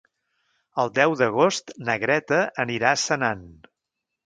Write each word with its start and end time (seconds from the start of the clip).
El 0.83 0.89
deu 0.99 1.13
d'agost 1.19 1.69
na 1.91 1.97
Greta 2.05 2.41
anirà 2.67 2.95
a 2.97 3.03
Senan. 3.05 3.47